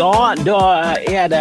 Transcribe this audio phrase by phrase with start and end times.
[0.00, 0.60] Ja, da
[0.96, 1.40] er det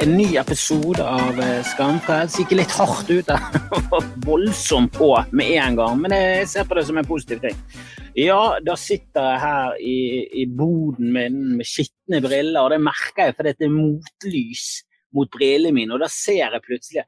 [0.00, 2.38] en ny episode av eh, Skamfrelst.
[2.40, 3.42] Gikk litt hardt ut der.
[4.24, 7.58] Voldsomt på med en gang, men jeg ser på det som en positiv ting.
[8.16, 9.98] Ja, da sitter jeg her i,
[10.32, 14.64] i boden min med skitne briller, og det merker jeg fordi det er motlys
[15.18, 17.04] mot brillene mine, og da ser jeg plutselig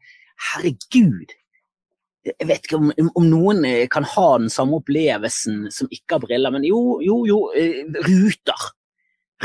[0.51, 1.33] Herregud!
[2.35, 6.27] Jeg vet ikke om, om, noen eh, kan ha den samme opplevelsen som ikke har
[6.29, 7.47] briller, men jo, jo, jo.
[7.57, 8.69] Eh, ruter.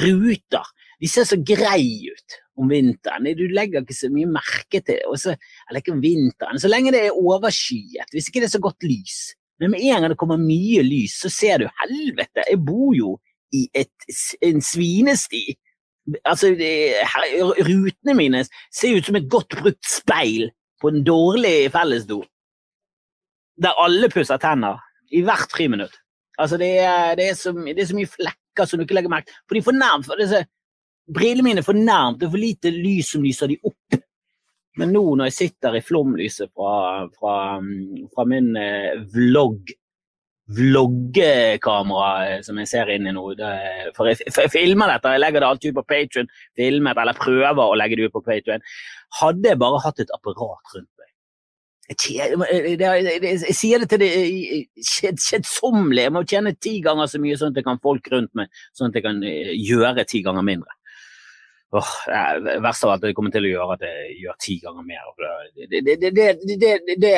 [0.03, 0.75] Ruter.
[1.01, 3.27] De ser så greie ut om vinteren.
[3.37, 5.35] Du legger ikke så mye merke til også,
[5.67, 8.87] eller ikke om vinteren, så lenge det er overskyet, hvis ikke det er så godt
[8.87, 9.19] lys.
[9.61, 13.15] Men med en gang det kommer mye lys, så ser du helvete, jeg bor jo
[13.55, 13.93] i et,
[14.43, 15.45] en svinesti.
[16.23, 16.71] Altså, det,
[17.13, 18.43] her, rutene mine
[18.73, 20.49] ser ut som et godt brukt speil
[20.81, 22.21] på en dårlig fellesdo.
[23.61, 25.95] Der alle pusser tenner i hvert friminutt.
[26.37, 26.69] Altså, det
[27.17, 29.39] det, er så, det er, så, mye flekker som du ikke legger merke til.
[29.47, 30.43] For de får disse
[31.07, 33.99] Brillene mine er for nærmt, det er for lite lys som lyser de opp.
[34.77, 37.35] Men nå når jeg sitter i flomlyset fra, fra,
[38.13, 39.71] fra min eh, vlogg
[40.47, 43.23] vloggekamera eh, som jeg ser inn i nå.
[43.95, 46.29] For, jeg, for, jeg, filmer dette, jeg legger det alltid ut på Patrion,
[46.67, 48.63] eller prøver å legge det ut på Patrion.
[49.21, 52.35] Hadde jeg bare hatt et apparat rundt meg Jeg,
[52.79, 54.11] jeg, jeg sier det til det
[54.83, 56.07] kjedsommelige.
[56.07, 58.91] Jeg må tjene ti ganger så mye sånn at jeg kan folk rundt meg, sånn
[58.91, 60.76] at jeg kan eh, gjøre ti ganger mindre.
[61.75, 64.85] Oh, det verste av alt det kommer til å gjøre at jeg gjør ti ganger
[64.87, 65.09] mer.
[65.57, 67.15] Det, det, det, det,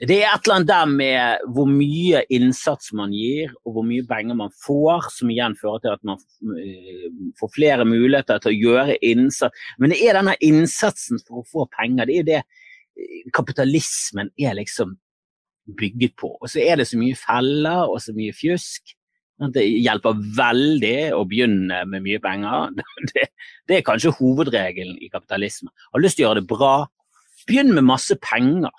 [0.00, 4.06] det er et eller annet der med hvor mye innsats man gir, og hvor mye
[4.08, 6.22] penger man får, som igjen fører til at man
[6.56, 9.66] eh, får flere muligheter til å gjøre innsats.
[9.82, 12.08] Men det er denne innsatsen for å få penger.
[12.08, 14.94] Det er jo det eh, kapitalismen er liksom
[15.76, 16.32] bygget på.
[16.38, 18.94] Og så er det så mye feller og så mye fjusk.
[19.54, 22.74] Det hjelper veldig å begynne med mye penger.
[23.10, 23.30] Det,
[23.68, 25.70] det er kanskje hovedregelen i kapitalisme.
[25.94, 26.74] Har lyst til å gjøre det bra,
[27.48, 28.72] begynn med masse penger.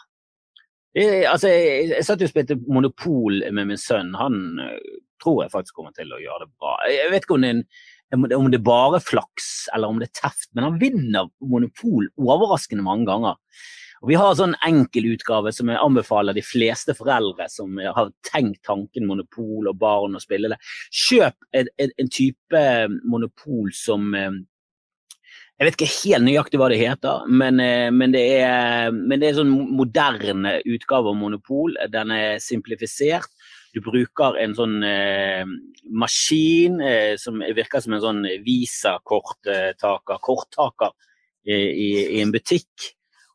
[0.94, 4.12] Jeg, altså, jeg, jeg satt jo og spilte Monopol med min sønn.
[4.20, 4.76] Han uh,
[5.24, 6.76] tror jeg faktisk kommer til å gjøre det bra.
[6.92, 7.54] Jeg vet ikke om det,
[8.12, 12.12] en, om det er bare flaks eller om det er teft, men han vinner Monopol
[12.20, 13.40] overraskende mange ganger.
[14.02, 18.10] Og Vi har en sånn enkel utgave som jeg anbefaler de fleste foreldre som har
[18.26, 20.58] tenkt tanken monopol og barn å spille det.
[20.90, 22.64] Kjøp en, en, en type
[23.06, 24.40] monopol som eh,
[25.62, 29.28] jeg vet ikke helt nøyaktig hva det heter, men, eh, men, det, er, men det
[29.28, 31.76] er en sånn moderne utgave av monopol.
[31.94, 33.30] Den er simplifisert.
[33.70, 35.46] Du bruker en sånn eh,
[35.86, 40.98] maskin eh, som virker som en sånn Visa-korttaker, korttaker
[41.46, 42.90] i, i en butikk.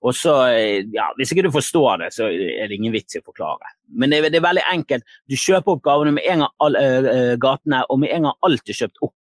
[0.07, 3.21] Og så, eh, ja, Hvis ikke du forstår det, så er det ingen vits i
[3.21, 3.73] å forklare.
[3.91, 5.05] Men det, det er veldig enkelt.
[5.27, 8.79] Du kjøper oppgavene med en gang all, uh, gatene, og med en gang alt er
[8.81, 9.17] kjøpt opp,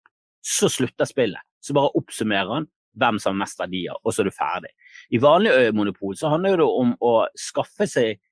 [0.46, 1.42] så slutter spillet.
[1.58, 4.70] Så bare oppsummerer han hvem som har mest verdier, og så er du ferdig.
[5.10, 8.22] I vanlig monopol så handler det om å skaffe seg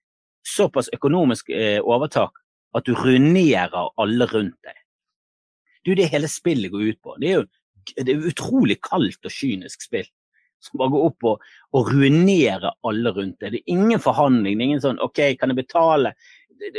[0.47, 2.39] såpass økonomisk uh, overtak
[2.75, 4.79] at du ruinerer alle rundt deg.
[5.83, 7.19] Det er jo det hele spillet går ut på.
[7.21, 7.47] Det er jo
[7.99, 10.07] det er utrolig kaldt og kynisk spill
[10.65, 11.45] som bare går opp og,
[11.77, 13.55] og ruinerer alle rundt deg.
[13.55, 14.57] Det er ingen forhandling.
[14.57, 16.15] Det er ingen sånn OK, kan jeg betale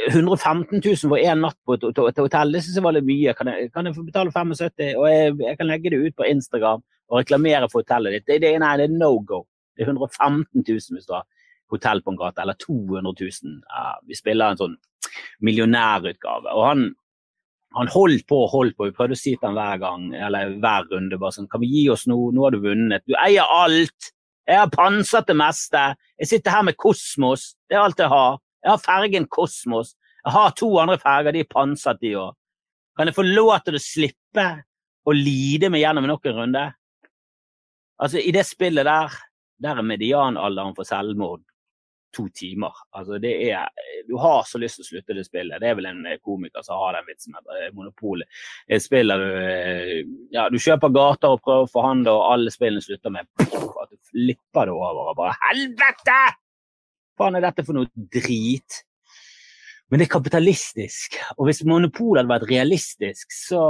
[0.09, 2.53] 115 000 for én natt på et, et hotell?
[2.55, 3.35] Det syns jeg var litt mye.
[3.37, 6.29] Kan jeg, kan jeg, få betale 75 og jeg, jeg, kan legge det ut på
[6.29, 8.27] Instagram og reklamere for hotellet ditt?
[8.29, 9.43] Det, det, nei, det er no go.
[9.75, 11.25] Det er 115 000 hvis du har
[11.73, 13.55] hotell på en gate, eller 200 000.
[13.69, 14.75] Ja, vi spiller en sånn
[15.45, 16.53] millionærutgave.
[16.53, 16.85] Og han,
[17.75, 18.87] han holdt på og holdt på.
[18.87, 21.71] Vi prøvde å si til ham hver gang, eller hver runde bare sånn Kan vi
[21.73, 22.31] gi oss noe?
[22.31, 23.03] Nå har du vunnet.
[23.07, 24.11] Du eier alt!
[24.45, 25.81] Jeg har pansret det meste.
[26.21, 27.55] Jeg sitter her med Kosmos.
[27.67, 28.37] Det er alt jeg har.
[28.63, 29.95] Jeg har fergen Kosmos.
[30.21, 32.35] Jeg har to andre ferger, de er pansret, de òg.
[32.95, 34.45] Kan jeg få lov til å slippe
[35.05, 36.63] å lide meg gjennom nok en runde?
[38.01, 39.17] Altså, i det spillet der,
[39.61, 41.43] der er medianalderen for selvmord
[42.15, 42.71] to timer.
[42.95, 43.67] Altså, det er,
[44.07, 45.59] du har så lyst til å slutte det spillet.
[45.61, 48.29] Det er vel en eh, komiker som har den vitsen med monopolet.
[48.67, 50.01] Det er spill der du eh,
[50.35, 53.99] ja, Du kjøper gater og prøver å forhandle, og alle spillene slutter med at du
[54.11, 56.19] flipper det over og bare Helvete!
[57.15, 58.83] Faen er dette for noe drit?
[59.91, 61.19] Men det er kapitalistisk.
[61.37, 63.61] Og hvis monopol hadde vært realistisk, så,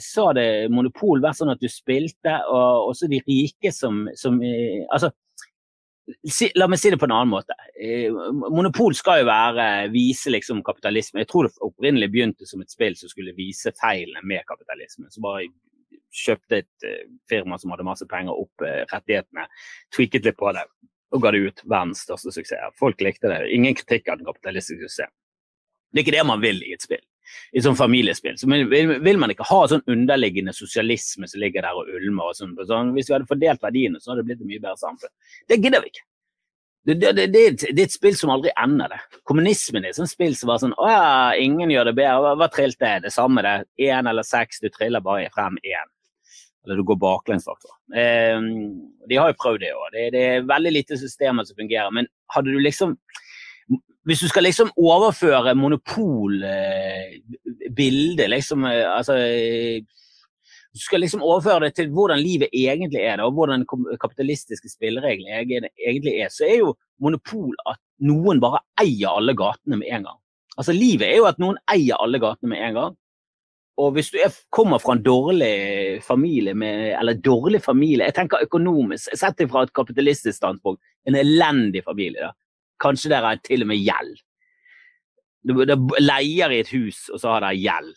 [0.00, 5.10] så hadde monopol vært sånn at du spilte, og også de rike som, som Altså,
[6.58, 7.54] La meg si det på en annen måte.
[7.80, 8.12] Eh,
[8.52, 11.22] monopol skal jo være vise liksom kapitalisme.
[11.22, 15.08] Jeg tror det opprinnelig begynte som et spill som skulle vise feilene med kapitalisme.
[15.08, 15.46] Så bare
[16.14, 19.48] kjøpte et eh, firma som hadde masse penger, opp eh, rettighetene,
[19.96, 20.66] tweaket litt på det
[21.14, 21.64] og ga det ut.
[21.64, 22.76] Verdens største suksess.
[22.78, 23.40] Folk likte det.
[23.54, 25.14] Ingen kritikk av den kapitalistiske suksessen.
[25.94, 27.02] Det er ikke det man vil i et spill.
[27.52, 28.38] I sånn familiespill.
[28.40, 32.32] Så vil, vil, man ikke ha sånn underliggende sosialisme som ligger der og ulmer.
[32.32, 32.56] og sånn.
[32.68, 35.14] sånn hvis vi hadde fordelt verdiene, så hadde det blitt et mye bedre samfunn.
[35.48, 36.06] Det gidder vi ikke.
[36.84, 38.92] Det, det, det, det, er et spill som aldri ender.
[38.92, 39.20] det.
[39.24, 41.06] Kommunismen er et sånt spill som var sånn Å ja,
[41.40, 42.18] ingen gjør det bedre.
[42.20, 43.06] Hva, hva trilte det?
[43.06, 43.56] Det samme, det.
[43.88, 45.90] Én eller seks, du triller bare frem én.
[46.64, 47.72] Eller du går baklengs, faktisk.
[47.96, 48.36] Eh,
[49.08, 49.88] de har jo prøvd det òg.
[49.96, 51.92] Det, det, er veldig lite systemer som fungerer.
[51.92, 52.96] Men hadde du liksom
[54.04, 59.14] hvis du skal liksom overføre monopolbildet, liksom eh, altså
[60.74, 63.66] Du skal liksom overføre det til hvordan livet egentlig er, og hvordan
[64.00, 69.86] kapitalistiske spilleregler egentlig er, så er jo monopol at noen bare eier alle gatene med
[69.86, 70.18] en gang.
[70.58, 72.96] Altså Livet er jo at noen eier alle gatene med en gang.
[73.78, 78.42] Og hvis du er, kommer fra en dårlig familie, med, eller dårlig familie Jeg tenker
[78.42, 82.20] økonomisk, sett fra et kapitalistisk standpunkt, en elendig familie.
[82.20, 82.32] da
[82.82, 84.16] Kanskje dere har til og med gjeld.
[85.44, 87.94] Dere leier i et hus, og så har dere gjeld.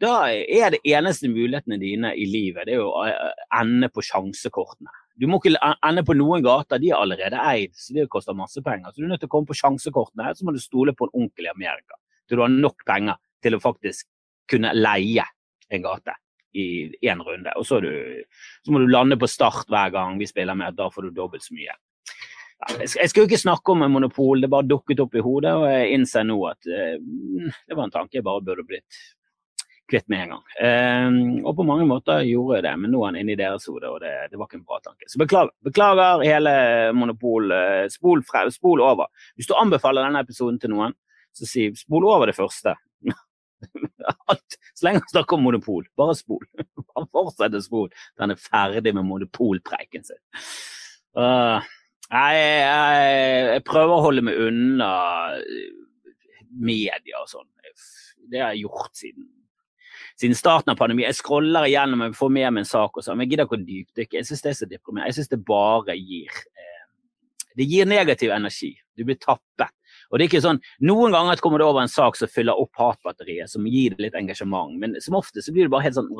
[0.00, 4.88] Da er det eneste mulighetene dine i livet det er å eh, ende på sjansekortene.
[5.20, 8.62] Du må ikke ende på noen gater, de er allerede eid, så det koster masse
[8.64, 8.94] penger.
[8.94, 11.26] Så du er nødt til å komme på sjansekortene, så må du stole på en
[11.26, 11.98] onkel i Amerika.
[12.24, 14.08] Så du har nok penger til å faktisk
[14.48, 15.26] kunne leie
[15.68, 16.16] en gate
[16.56, 16.66] i
[17.04, 17.52] én runde.
[17.60, 17.90] Og så, du,
[18.64, 21.44] så, må du lande på start hver gang vi spiller med, da får du dobbelt
[21.44, 21.76] så mye.
[22.68, 25.94] Jeg skulle ikke snakke om en monopol, det bare dukket opp i hodet, og jeg
[25.96, 29.00] innser nå at uh, det var en tanke jeg bare burde blitt
[29.90, 30.44] kvitt med en gang.
[30.60, 33.64] Uh, og på mange måter gjorde jeg det, men nå er han inne i deres
[33.70, 35.08] hode, og det, det, var ikke en bra tanke.
[35.08, 36.52] Så beklager, beklager hele
[36.96, 37.48] monopol.
[37.48, 39.08] Uh, spol, fra, spol, over.
[39.40, 40.96] Hvis du anbefaler denne episoden til noen,
[41.36, 42.76] så si spol over det første.
[44.74, 46.40] Så lenge han snakker om monopol, bare spol.
[46.94, 50.20] Bare fortsett å spole til han er ferdig med monopolpreiken sin.
[51.16, 51.60] Uh,
[52.10, 54.92] jeg, jeg, jeg, prøver å holde meg unna
[55.38, 55.68] eh,
[56.58, 57.46] media og sånn.
[58.30, 59.28] Det har jeg gjort siden,
[60.18, 61.08] siden starten av pandemien.
[61.10, 63.58] Jeg scroller igjennom og får med meg en sak, og sånn, men jeg gidder ikke
[63.58, 64.18] å dypdykke.
[64.18, 65.10] Jeg syns det er så deprimerende.
[65.10, 66.80] Jeg syns det bare gir eh,
[67.58, 68.72] Det gir negativ energi.
[68.98, 69.70] Du blir tappet.
[70.10, 72.74] Og det er ikke sånn, Noen ganger kommer det over en sak som fyller opp
[72.78, 76.10] hatbatteriet, som gir det litt engasjement, men som ofte så blir det bare helt sånn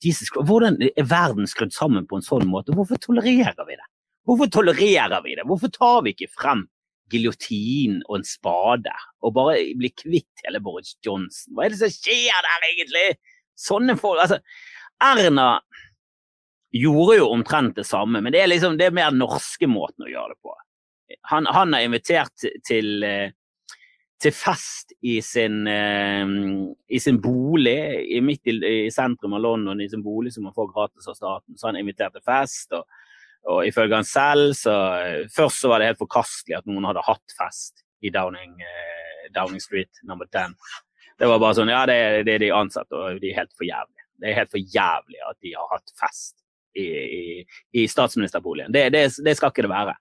[0.00, 2.72] Jesus, Hvordan er verden skrudd sammen på en sånn måte?
[2.76, 3.88] Hvorfor tolererer vi det?
[4.30, 5.42] Hvorfor tolererer vi det?
[5.48, 6.68] Hvorfor tar vi ikke frem
[7.10, 8.92] giljotin og en spade
[9.26, 11.56] og bare blir kvitt hele Boris Johnson?
[11.56, 13.06] Hva er det som skjer der, egentlig?
[13.58, 14.38] Sånne folk Altså,
[15.02, 15.48] Erna
[16.70, 20.12] gjorde jo omtrent det samme, men det er liksom det er mer norske måten å
[20.12, 20.54] gjøre det på.
[21.32, 23.32] Han, han er invitert til, eh,
[24.22, 26.22] til fest i sin, eh,
[26.86, 28.54] i sin bolig midt i,
[28.86, 31.58] i, sentrum av London, i sin bolig som han får gratis av staten.
[31.58, 32.70] Så han inviterte fest.
[32.78, 32.86] og
[33.48, 34.74] og ifølge han selv så
[35.32, 39.60] Først så var det helt forkastelig at noen hadde hatt fest i Downing, uh, Downing
[39.60, 40.54] Street nummer 10.
[41.20, 41.96] Det var bare sånn Ja, det,
[42.28, 44.04] det er de ansatte, og de er helt for jævlig.
[44.20, 46.36] Det er helt for jævlig at de har hatt fest
[46.76, 47.22] i, i,
[47.80, 48.72] i statsministerboligen.
[48.72, 49.96] Det, det, det, skal ikke det være.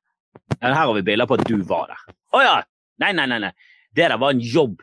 [0.62, 2.06] Her har vi bilder på at du var der.
[2.36, 2.56] Å ja!
[3.00, 3.54] Nei, nei, nei, nei.
[3.96, 4.82] Det der var en jobb.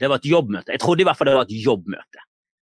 [0.00, 0.72] Det var et jobbmøte.
[0.72, 2.24] Jeg trodde i hvert fall det var et jobbmøte.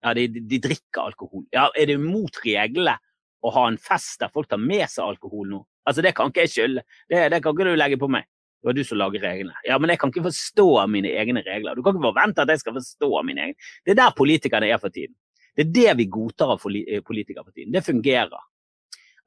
[0.04, 1.44] Ja, de, de drikker alkohol.
[1.54, 2.96] Ja, Er det mot reglene
[3.44, 5.62] å ha en fest der folk tar med seg alkohol nå.
[5.88, 6.84] Altså, Det kan ikke jeg skylde.
[7.08, 8.26] Det, det kan ikke du legge på meg.
[8.58, 9.54] Det var du som lager reglene.
[9.64, 11.78] Ja, men jeg kan ikke forstå mine egne regler.
[11.78, 13.68] Du kan ikke forvente at jeg skal forstå mine egne.
[13.86, 15.14] Det er der politikerne er for tiden.
[15.54, 17.72] Det er det vi godtar av eh, politikere for tiden.
[17.74, 18.34] Det fungerer.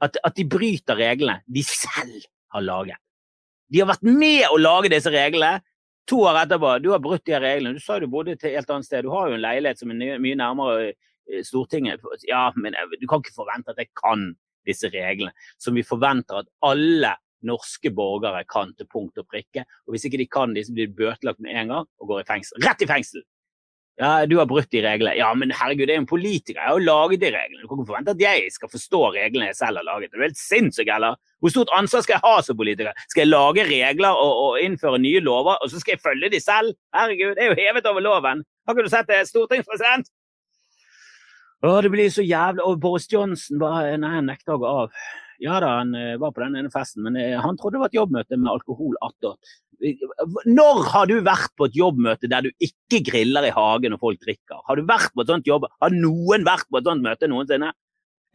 [0.03, 2.99] At, at de bryter reglene de selv har laget.
[3.71, 5.61] De har vært med å lage disse reglene.
[6.09, 7.77] To år etterpå, du har brutt de reglene.
[7.77, 9.05] Du sa du bodde et helt annet sted.
[9.05, 10.91] Du har jo en leilighet som er mye nærmere
[11.47, 14.31] Stortinget Ja, men du kan ikke forvente at jeg kan
[14.67, 17.15] disse reglene, som vi forventer at alle
[17.47, 19.65] norske borgere kan til punkt og prikke.
[19.87, 22.23] Og hvis ikke de kan de, så blir de bøtelagt med en gang og går
[22.23, 22.61] i fengsel.
[22.65, 23.25] Rett i fengsel!
[23.99, 25.13] Ja, du har brutt de reglene.
[25.19, 26.57] Ja, men herregud, jeg er en politiker.
[26.57, 27.59] Jeg har jo laget de reglene.
[27.61, 30.09] Du kan ikke forvente at jeg skal forstå reglene jeg selv har laget.
[30.09, 31.19] Det Er helt sinnssykt, eller?
[31.41, 33.03] Hvor stort ansvar skal jeg ha som politiker?
[33.11, 36.39] Skal jeg lage regler og, og, innføre nye lover, og så skal jeg følge de
[36.41, 36.73] selv?
[36.95, 38.43] Herregud, det er jo hevet over loven.
[38.65, 40.09] Har ikke du sett det, stortingspresident?
[41.61, 44.95] Å, det blir så jævlig Og Boris Johnson bare, nei, han nekta å gå av.
[45.41, 47.91] Ja da, han uh, var på den ene festen, men uh, han trodde det var
[47.91, 49.53] et jobbmøte med alkohol attåt.
[50.45, 54.19] Når har du vært på et jobbmøte der du ikke griller i hagen og folk
[54.21, 54.59] drikker?
[54.67, 55.65] Har du vært på et sånt jobb?
[55.81, 57.71] Har noen vært på et sånt møte noensinne?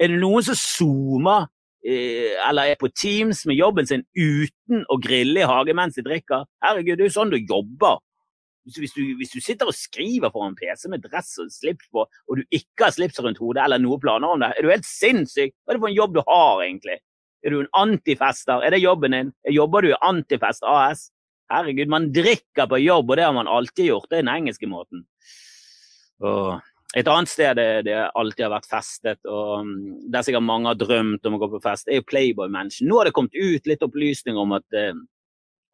[0.03, 4.99] Er det noen som zoomer uh, eller er på Teams med jobben sin uten å
[5.03, 6.47] grille i hagen mens de drikker?
[6.67, 8.03] Herregud, det er jo sånn du jobber.
[8.67, 12.39] Hvis du, hvis du, sitter og skriver foran PC med dress og slips på, og
[12.39, 15.55] du ikke har slips rundt hodet eller noen planer om det, er du helt sinnssyk?
[15.63, 16.99] Hva er det for en jobb du har, egentlig?
[17.47, 18.65] Er du en antifester?
[18.67, 19.35] Er det jobben din?
[19.55, 21.11] Jobber du i Antifest AS?
[21.53, 24.09] Herregud, man drikker på jobb, og det har man alltid gjort.
[24.11, 25.05] Det er den engelske måten.
[26.27, 26.57] Og
[26.97, 31.29] et annet sted det, alltid har vært festet, og mm, der sikkert mange har drømt
[31.29, 32.89] om å gå på fest, er jo Playboy Mansion.
[32.89, 34.97] Nå har det kommet ut litt opplysninger om at, eh,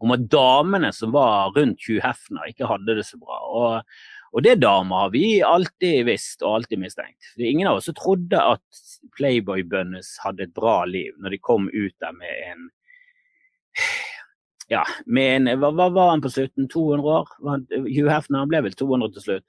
[0.03, 3.39] om at damene som var rundt Hugh Hefner, ikke hadde det så bra.
[3.47, 3.99] Og,
[4.33, 7.33] og det damer har vi alltid visst og alltid mistenkt.
[7.39, 8.83] Ingen av oss trodde at
[9.19, 12.71] Playboy-bønnes hadde et bra liv når de kom ut der med en
[14.73, 16.69] ja, med en, hva, hva var han på slutten?
[16.71, 17.33] 200 år?
[17.85, 19.47] Hugh Hefner ble vel 200 til slutt.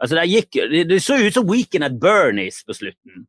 [0.00, 3.26] Altså, det, gikk, det, det så ut som Weekend at Bernies på slutten.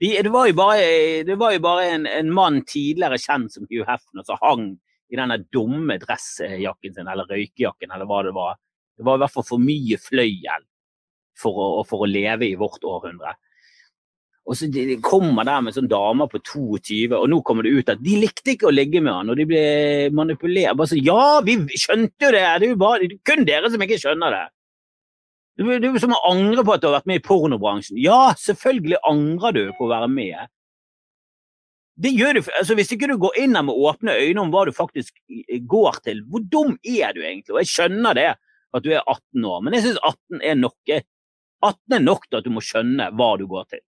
[0.00, 3.86] De, det var jo bare, var jo bare en, en, mann tidligere kjent som Hugh
[3.88, 4.66] Hefner som hang
[5.08, 8.58] i denne dumme dressjakken sin, eller røykejakken, eller hva det var.
[8.98, 10.64] Det var i hvert fall for mye fløyel
[11.38, 13.36] for å, for å leve i vårt århundre.
[14.48, 17.74] Og så de, de kommer der med sånn damer på 22, og nå kommer det
[17.76, 19.64] ut at de likte ikke å ligge med han, og de ble
[20.16, 20.76] manipulert.
[20.78, 22.44] Bare så, ja, vi skjønte jo det!
[22.62, 24.46] Det er jo bare, kun dere som ikke skjønner det.
[25.58, 27.98] Det er jo som å angre på at du har vært med i pornobransjen.
[28.00, 30.48] Ja, selvfølgelig angrer du på å være med.
[31.98, 34.64] Det gjør du, altså Hvis ikke du går inn her med åpne øyne om hva
[34.68, 35.16] du faktisk
[35.66, 37.54] går til, hvor dum er du egentlig?
[37.54, 38.28] Og Jeg skjønner det,
[38.76, 40.94] at du er 18 år, men jeg syns 18 er nok.
[41.64, 43.82] 18 er nok til at du må skjønne hva du går til.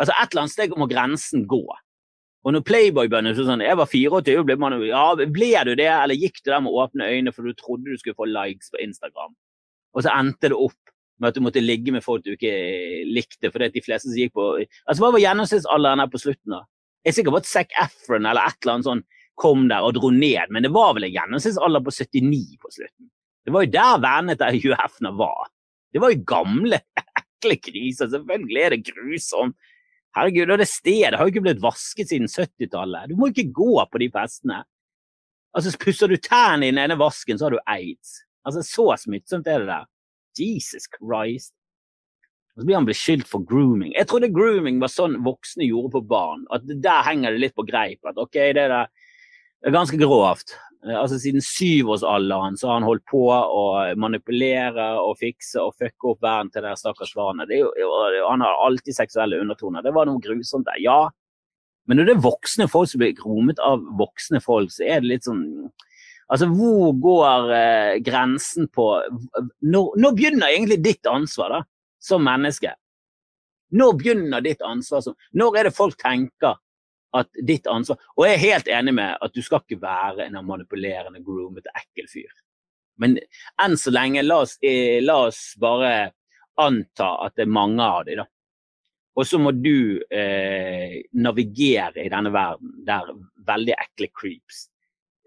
[0.00, 1.62] Altså Et eller annet sted må grensen gå.
[2.44, 6.42] Og når Playboy-bøndene sånn, Jeg var 24, ble, man, ja, ble du det, eller gikk
[6.42, 9.32] du der med åpne øyne for du trodde du skulle få likes på Instagram?
[9.94, 12.52] Og så endte det opp med at du måtte ligge med folk du ikke
[13.06, 13.50] likte.
[13.50, 14.50] for de fleste som gikk på...
[14.84, 16.58] Altså, Hva var gjennomsnittsalderen her på slutten?
[16.58, 16.64] da?
[17.04, 19.06] Jeg er sikker på at Zac Efron eller et eller annet sånt
[19.40, 23.08] kom der og dro ned, men det var vel en gjennomsnittsalder på 79 på slutten.
[23.44, 25.48] Det var jo der vennene til Hugh Hefner var.
[25.92, 26.78] Det var jo gamle,
[27.20, 28.08] ekle kriser.
[28.12, 29.56] Selvfølgelig er det grusomt.
[30.14, 33.10] Herregud, og det stedet har jo ikke blitt vasket siden 70-tallet.
[33.10, 34.60] Du må ikke gå på de festene.
[35.54, 38.20] Altså, Pusser du tærne i den ene vasken, så har du aids.
[38.46, 39.90] Altså, Så smittsomt er det der.
[40.38, 41.52] Jesus Christ.
[42.54, 43.94] Og så blir han beskyldt for grooming.
[43.96, 46.44] Jeg trodde grooming var sånn voksne gjorde på barn.
[46.54, 47.98] At Der henger det litt på greip.
[48.06, 48.86] At ok, det er,
[49.74, 50.54] ganske grovt.
[50.86, 53.64] Eh, altså Siden syvårsalderen så har han holdt på å
[53.98, 57.50] manipulere og fikse og fucke opp verden til det stakkars barnet.
[58.28, 59.82] Han har alltid seksuelle undertoner.
[59.82, 61.00] Det var noe grusomt der, ja.
[61.88, 65.16] Men når det er voksne folk som blir gromet av voksne folk, så er det
[65.16, 65.44] litt sånn
[66.32, 71.58] Altså, hvor går eh, grensen på når, når, begynner egentlig ditt ansvar da,
[72.04, 72.74] som menneske?
[73.74, 76.58] Når begynner ditt ansvar som Når er det folk tenker
[77.16, 80.38] at ditt ansvar Og jeg er helt enig med at du skal ikke være en
[80.46, 82.30] manipulerende, groomete, ekkel fyr.
[83.00, 83.16] Men
[83.62, 86.12] enn så lenge, la oss, eh, la oss bare
[86.62, 88.28] anta at det er mange av dem, da.
[89.14, 93.10] Og så må du eh, navigere i denne verden der
[93.46, 94.64] veldig ekle creeps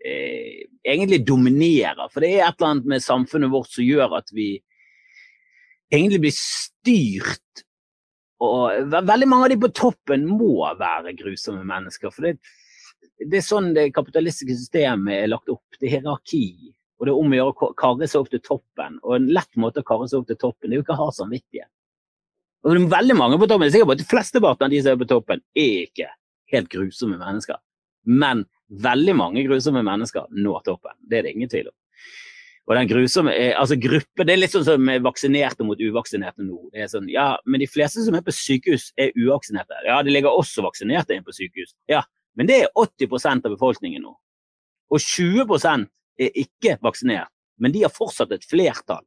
[0.04, 2.10] eh, egentlig dominerer.
[2.12, 4.58] For det er et eller annet med samfunnet vårt som gjør at vi
[5.94, 7.64] egentlig blir styrt.
[8.44, 12.14] Og veldig mange av de på toppen må være grusomme mennesker.
[12.14, 12.36] For det,
[13.24, 15.66] det er sånn det kapitalistiske systemet er lagt opp.
[15.80, 16.74] Det er hierarki.
[16.98, 19.00] Og det er om å gjøre å karre seg opp til toppen.
[19.06, 21.04] Og en lett måte å karre seg opp til toppen, det er jo ikke å
[21.06, 21.72] ha samvittighet.
[22.66, 23.68] Og det er veldig mange på toppen.
[23.68, 26.08] Jeg er sikker på at de flesteparten av de som er på toppen, er ikke
[26.54, 27.60] helt grusomme mennesker.
[28.08, 28.46] Men
[28.88, 30.98] veldig mange grusomme mennesker når toppen.
[31.00, 31.76] Det er det ingen tvil om.
[32.68, 36.58] Og den grusomme, altså gruppe, Det er litt sånn som er vaksinerte mot uvaksinerte nå.
[36.74, 39.74] Det er sånn, ja, Men de fleste som er på sykehus, er uvaksinerte.
[39.88, 41.74] Ja, det ligger også vaksinerte inn på sykehus.
[41.88, 42.04] Ja,
[42.36, 44.12] Men det er 80% av befolkningen nå.
[44.92, 45.88] Og 20%
[46.20, 47.32] er ikke vaksinert.
[47.58, 49.06] Men de har fortsatt et flertall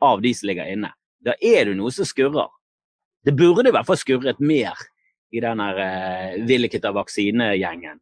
[0.00, 0.92] av de som ligger inne.
[1.24, 2.50] Da er det noe som skurrer.
[3.24, 4.78] Det burde i hvert fall skurret mer
[5.32, 8.00] i den uh, eh, av vaksinegjengen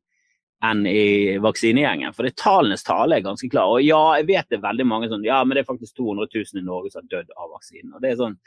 [0.65, 2.13] enn i vaksinegjengen.
[2.17, 3.73] For det tallenes tale er ganske klar.
[3.73, 6.29] Og ja, jeg vet det er veldig mange sånn Ja, men det er faktisk 200
[6.35, 7.95] 000 i Norge som har dødd av vaksinen.
[7.95, 8.39] Og det er sånn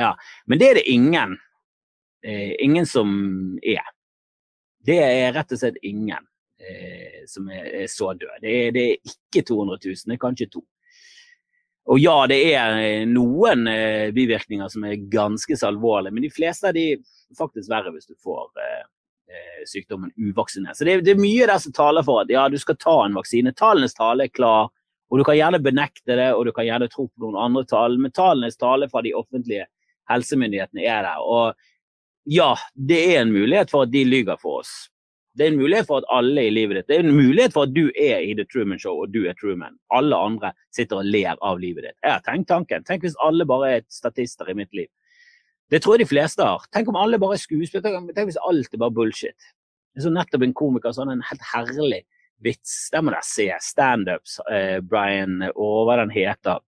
[0.00, 0.12] Ja.
[0.46, 1.38] Men det er det ingen.
[2.24, 3.10] Eh, ingen som
[3.62, 3.84] er.
[4.84, 6.24] Det er rett og slett ingen
[6.60, 8.40] eh, som er, er, så død.
[8.42, 10.64] Det er, det er ikke 200 000, det er kanskje to.
[11.92, 16.32] Og ja, det er eh, noen eh, bivirkninger som er ganske så alvorlige, men de
[16.32, 17.02] fleste av de er
[17.38, 18.84] faktisk verre hvis du får Eh,
[19.66, 20.76] sykdommen uvaksinert.
[20.76, 23.16] Så det, det, er mye der som taler for at ja, du skal ta en
[23.16, 23.54] vaksine.
[23.56, 24.70] Tallenes tale er klar,
[25.10, 27.98] og du kan gjerne benekte det, og du kan gjerne tro på noen andre tall,
[28.00, 29.68] men tallenes tale fra de offentlige
[30.10, 31.22] helsemyndighetene er der.
[31.22, 31.54] Og
[32.30, 34.74] ja, det er en mulighet for at de lyver for oss.
[35.34, 37.66] Det er en mulighet for at alle i livet ditt Det er en mulighet for
[37.66, 39.74] at du er i The Truman Show, og du er Truman.
[39.90, 41.96] Alle andre sitter og ler av livet ditt.
[42.04, 42.84] Jeg har tenkt tanken.
[42.86, 44.86] Tenk hvis alle bare er statister i mitt liv.
[45.74, 46.62] Det tror jeg de fleste har.
[46.70, 48.12] Tenk om alle bare er skuespillere.
[48.14, 49.48] Tenk hvis alt er bare bullshit.
[49.94, 52.04] Jeg så nettopp en komiker sånn en helt herlig
[52.44, 52.76] vits.
[52.94, 53.48] Den må dere se.
[53.62, 54.38] Standups.
[54.54, 56.62] Eh, Brian og hva den heter.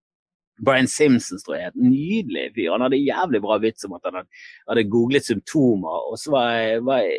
[0.67, 1.75] Brian Simpsons, tror jeg.
[1.79, 2.73] Nydelig fyr.
[2.73, 7.11] Han hadde jævlig bra vits om at han hadde googlet symptomer, og så var, var,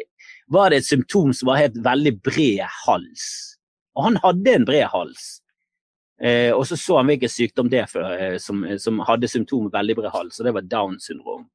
[0.52, 3.28] var det et symptom som var helt veldig bred hals.
[3.98, 5.28] Og han hadde en bred hals.
[6.18, 10.00] Eh, og så så han hvilken sykdom det for, eh, som, som, hadde symptomer veldig
[10.00, 11.46] bred hals, og det var Downs syndrom.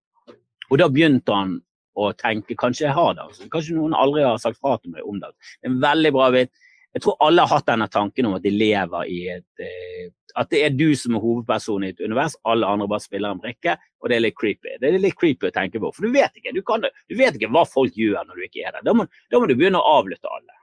[0.73, 1.59] Og da begynte han
[2.01, 3.27] å tenke kanskje jeg har det.
[3.29, 3.49] Altså.
[3.53, 5.29] Kanskje noen aldri har sagt fra til meg om det.
[5.61, 6.69] Det en veldig bra vits.
[6.93, 10.49] Jeg tror alle har hatt denne tanken om at de lever i et eh, At
[10.53, 13.75] det er du som er hovedpersonen i et univers, alle andre bare spiller en brikke,
[14.01, 14.79] og det er litt creepy.
[14.81, 17.37] Det er litt creepy å tenke på, for du vet ikke, du, kan, du vet
[17.37, 18.87] ikke hva folk gjør når du ikke er der.
[18.87, 20.57] Da må, da må du begynne å avlytte alle.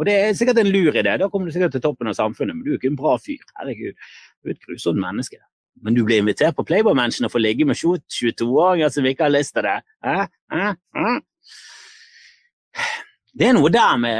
[0.00, 2.58] Og det er sikkert en lur idé, da kommer du sikkert til toppen av samfunnet,
[2.58, 3.46] men du er ikke en bra fyr.
[3.60, 4.10] Herregud,
[4.42, 5.38] du er et grusomt menneske.
[5.84, 9.34] Men du blir invitert på Playboy Mansion og får ligge med 22-åringer som ikke har
[9.34, 9.78] lyst til det.
[10.04, 10.24] Eh?
[10.52, 10.72] Eh?
[11.00, 11.20] Eh?
[13.32, 14.18] Det er noe der med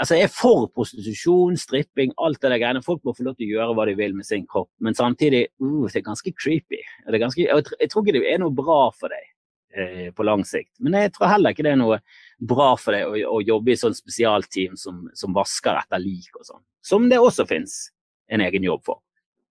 [0.00, 2.82] altså Jeg er for prostitusjon, stripping, alt det der greiene.
[2.82, 5.46] Folk må få lov til å gjøre hva de vil med sin kropp, men samtidig
[5.62, 6.80] uh, det er ganske creepy.
[7.06, 9.28] Er ganske, jeg, tror ikke det er noe bra for deg
[9.78, 10.72] eh, på lang sikt.
[10.82, 12.00] Men jeg tror heller ikke det er noe
[12.42, 16.48] bra for deg å, å jobbe i sånn spesialteam som, som vasker etter lik og
[16.50, 16.64] sånn.
[16.84, 17.84] Som det også fins
[18.32, 19.03] en egen jobb for.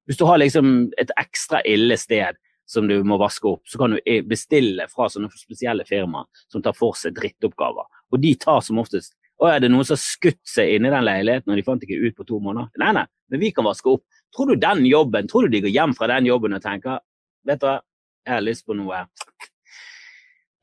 [0.08, 3.96] Hvis du har liksom et ekstra ille sted som du må vaske opp, så kan
[3.96, 7.88] du bestille fra sånne spesielle firmaer som tar for seg drittoppgaver.
[8.12, 10.92] Og de tar som oftest å, er det noen som har skutt seg inn i
[10.94, 12.70] den leiligheten og de fant ikke ut på to måneder?
[12.80, 14.04] Nei, nei, men vi kan vaske opp.
[14.34, 17.02] Tror du den jobben, tror du de går hjem fra den jobben og tenker
[17.48, 17.80] vet du hva,
[18.24, 19.02] jeg har lyst på noe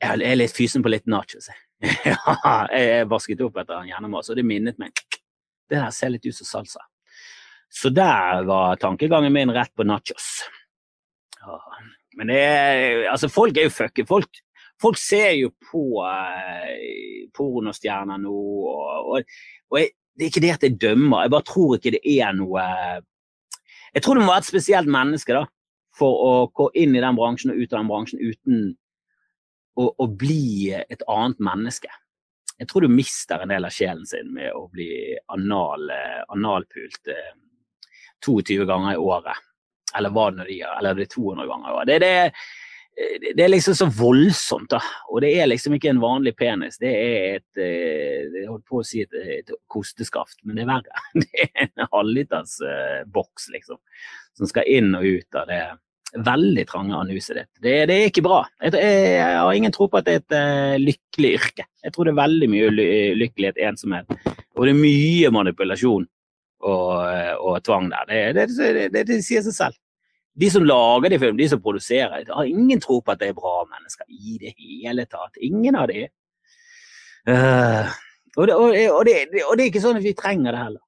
[0.01, 1.51] Jeg er litt fysen på litt nachos.
[2.09, 2.17] ja,
[2.73, 4.97] jeg vasket opp etter en oss, og det minnet meg
[5.69, 6.81] Det der ser litt ut som salsa.
[7.71, 10.41] Så der var tankegangen min rett på nachos.
[12.19, 14.07] Men det er, altså folk er jo fucket.
[14.09, 14.41] Folk,
[14.81, 19.39] folk ser jo på eh, pornostjerner nå, og, og,
[19.71, 22.35] og jeg, det er ikke det at jeg dømmer, jeg bare tror ikke det er
[22.35, 22.63] noe
[23.95, 25.45] Jeg tror det må være et spesielt menneske da,
[25.97, 28.61] for å gå inn i den bransjen og ut av den bransjen uten
[29.79, 31.89] å, å bli et annet menneske.
[32.59, 35.87] Jeg tror du mister en del av sjelen sin med å bli anal,
[36.29, 37.31] analpult eh,
[38.25, 39.47] 22 ganger i året.
[39.97, 40.49] Eller hva det nå.
[40.79, 41.91] Eller det er 200 ganger i året.
[41.91, 44.81] Det, det, det er liksom så voldsomt, da.
[45.11, 46.79] Og det er liksom ikke en vanlig penis.
[46.81, 50.73] Det er et eh, Jeg holdt på å si et, et kosteskaft, men det er
[50.73, 51.05] verre.
[51.21, 53.79] Det er en halvliters uh, boks, liksom,
[54.37, 55.63] som skal inn og ut av det
[56.11, 57.49] veldig trange anuset ditt.
[57.63, 58.41] Det, det er ikke bra.
[58.59, 61.67] Jeg, jeg, har ingen tro på at det er et uh, lykkelig yrke.
[61.85, 62.71] Jeg tror det er veldig mye
[63.19, 64.11] lykkelighet, ensomhet,
[64.57, 66.09] og det er mye manipulasjon
[66.61, 66.91] og,
[67.57, 68.33] og tvang der.
[68.35, 68.47] Det,
[68.93, 69.79] det, det sier seg selv
[70.33, 73.37] de som lager de film, de som produserer, har ingen tro på at det er
[73.37, 75.35] bra mennesker i det hele tatt.
[75.43, 76.05] Ingen av de.
[77.27, 77.91] Uh,
[78.37, 80.83] og, det, og, og, det, og, det, er ikke sånn at vi trenger det heller.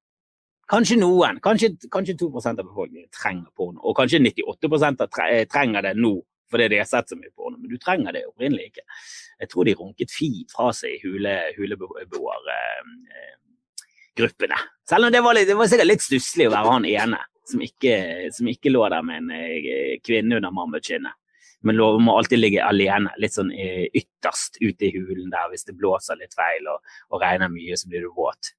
[0.71, 5.03] Kanskje noen, kanskje, kanskje 2 av befolkningen trenger porno, og kanskje 98%
[5.51, 6.15] trenger det nå
[6.53, 8.83] fordi de har sett så mye porno, men du trenger det opprinnelig ikke.
[9.41, 12.57] Jeg tror de runket fint fra seg i hule, huleboergruppene.
[14.19, 17.19] Uh, Selv om det var, litt, det var sikkert litt stusslig å være han ene
[17.49, 17.95] som ikke,
[18.31, 21.15] som ikke lå der med en eh, kvinne under mammutskinnet.
[21.63, 25.49] Men lov må alltid ligge alene, litt sånn eh, ytterst ute i hulen der.
[25.51, 28.53] Hvis det blåser litt feil og, og regner mye, så blir du våt.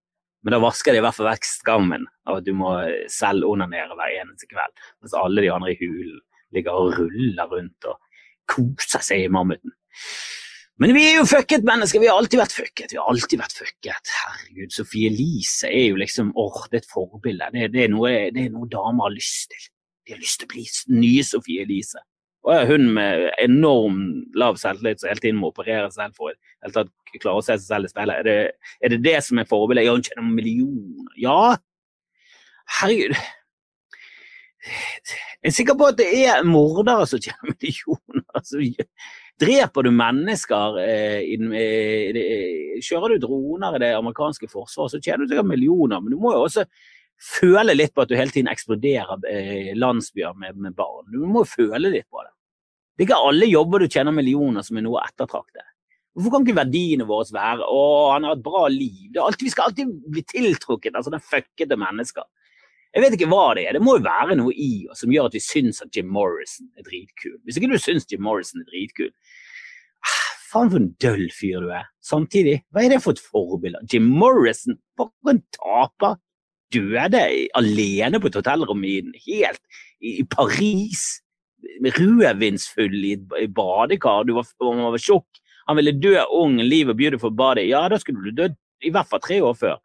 [0.45, 2.75] Men da vasker det i hvert fall vekk skammen av at du må
[3.13, 4.73] selv onanere hver eneste kveld.
[5.01, 6.21] Mens alle de andre i hulen
[6.57, 8.01] ligger og ruller rundt og
[8.53, 9.73] koser seg i mammuten.
[10.83, 12.03] Men vi er jo fucket mennesker.
[12.03, 12.91] Vi har alltid vært fucket.
[12.91, 14.15] Vi har alltid vært fucket.
[14.25, 17.51] Herregud, Sofie Elise er jo liksom åh, det er et forbilde.
[17.55, 19.69] Det, det, er noe, det er noe damer har lyst til.
[20.05, 20.67] De har lyst til å bli
[20.99, 22.03] nye Sofie Elise.
[22.45, 24.01] Og hun med enorm
[24.37, 26.85] lav selvtillit som hele tiden må operere selv for å
[27.23, 28.19] klare å se seg selv i speilet.
[28.19, 28.37] Er det,
[28.85, 29.87] er det det som er forbildet?
[29.87, 31.15] Ja, hun tjener millioner.
[31.23, 31.39] Ja,
[32.81, 33.15] herregud.
[34.65, 38.25] Jeg er sikker på at det er mordere som tjener millioner.
[38.35, 38.63] Altså,
[39.41, 41.25] Dreper du mennesker eh,
[41.59, 46.21] eh, Kjører du droner i det amerikanske forsvaret, så tjener du sikkert millioner, men du
[46.23, 46.65] må jo også
[47.21, 51.09] føle litt på at du hele tiden eksploderer eh, landsbyer med, med, barn.
[51.11, 52.31] Du må jo føle litt på det.
[52.95, 55.67] Det er ikke alle jobber du tjener millioner som er noe å ettertrakte.
[56.15, 59.17] Hvorfor kan ikke verdiene våre være å, han har et bra liv?
[59.19, 62.27] Alltid, vi skal alltid bli tiltrukket av sånne fuckete mennesker.
[62.95, 63.75] Jeg vet ikke hva det er.
[63.75, 66.69] Det må jo være noe i oss som gjør at vi syns at Jim Morrison
[66.79, 67.39] er dritkul.
[67.43, 69.11] Hvis ikke du syns Jim Morrison er dritkul,
[70.07, 71.89] ah, faen for en døll fyr du er.
[72.07, 73.83] Samtidig, hva er det for et forbilde?
[73.91, 76.21] Jim Morrison, for en taper.
[76.75, 77.21] Døde
[77.55, 78.97] alene på et hotellrom i,
[79.29, 79.61] helt
[80.03, 81.05] i Paris,
[81.85, 84.25] rødvinsfull i et badekar.
[84.27, 85.43] Du var, var sjokk.
[85.69, 87.69] Han ville dø ung, live beautiful body.
[87.71, 89.79] Ja, da skulle du dødd i hvert fall tre år før.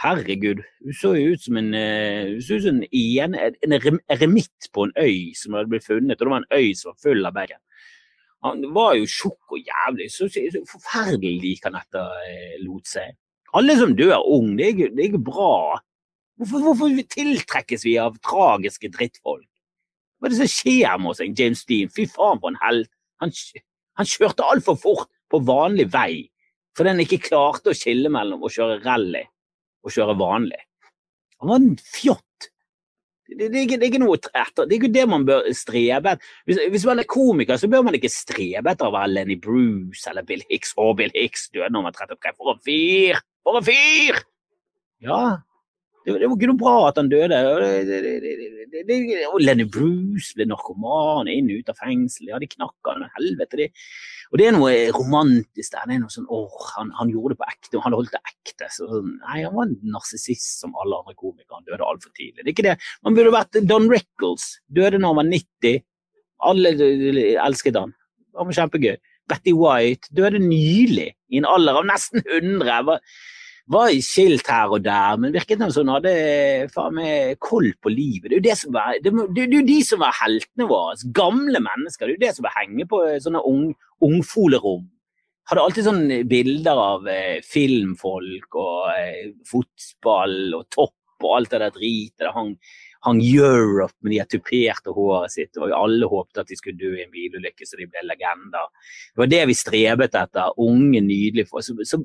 [0.00, 4.86] Herregud, hun så jo ut som en, uh, ut som en, en, en eremitt på
[4.86, 7.34] en øy som hadde blitt funnet, og det var en øy som var full av
[7.36, 7.60] bacon.
[8.46, 10.06] Han var jo tjukk og jævlig.
[10.12, 13.12] Så, så, forferdelig lik han dette eh, lot seg.
[13.58, 15.80] Alle som dør ung, det er ikke, bra.
[16.40, 19.44] Hvorfor, hvorfor, tiltrekkes vi av tragiske drittfolk?
[20.16, 21.92] Hva er det som skjer med oss, James Dean?
[21.92, 22.88] Fy faen, for en helt.
[23.20, 23.34] Han,
[24.00, 26.12] han kjørte altfor fort på vanlig vei
[26.78, 29.24] fordi han ikke klarte å skille mellom å kjøre rally
[29.84, 30.60] og kjøre vanlig.
[31.40, 32.50] Han var en fjott
[33.30, 36.32] det, det, det, er ikke, noe etter, det er ikke det man bør strebe etter.
[36.48, 40.10] Hvis, hvis, man er komiker, så bør man ikke strebe etter å være Lenny Bruce
[40.10, 40.72] eller Bill Hicks.
[40.74, 42.34] Å, Bill Hicks døde når han var 33.
[42.34, 43.20] For en fyr!
[43.46, 44.20] For en fyr!
[45.06, 45.20] Ja,
[46.06, 47.38] det, var ikke noe bra at han døde.
[49.28, 52.30] og Lenny Bruce ble narkoman, inn og ut av fengsel.
[52.30, 53.58] Ja, de knakk han helvete.
[53.60, 53.66] De.
[54.30, 55.84] Og det er noe romantisk der.
[55.90, 58.22] Det er noe sånn åh, han, han, gjorde det på ekte, og han holdt det
[58.32, 58.70] ekte.
[58.72, 61.58] Så, sånn, nei, han var en narsissist som alle andre komikere.
[61.58, 62.40] Han døde altfor tidlig.
[62.40, 62.76] Det er ikke det.
[63.04, 64.50] Man burde vært Don Rickles.
[64.72, 65.84] Døde når han var 90.
[66.50, 66.74] Alle
[67.44, 67.92] elsket han.
[68.30, 68.94] Det var kjempegøy.
[69.30, 72.98] Betty White døde nylig, i en alder av nesten 100
[73.70, 76.14] var skilt her og der, men virket som hun hadde
[76.74, 78.28] faen meg koll på livet.
[78.28, 80.96] Det er jo det som var, det, det, det de som var heltene våre.
[81.14, 82.06] Gamle mennesker.
[82.06, 83.68] Det er jo det som var henge på sånne ung,
[84.06, 84.88] ungfolerom.
[85.50, 91.60] Hadde alltid sånne bilder av eh, filmfolk og eh, fotball og topp og alt det
[91.62, 92.22] der dritet.
[92.22, 92.54] Det hang,
[93.06, 97.04] hang Europe med de tuperte håret sitt, og alle håpte at de skulle dø i
[97.04, 98.70] en bilulykke så de ble legender.
[99.12, 100.56] Det var det vi strebet etter.
[100.58, 101.66] Unge, nydelige folk.
[101.66, 102.00] Så, så